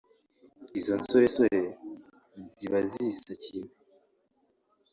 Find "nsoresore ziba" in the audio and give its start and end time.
1.01-2.79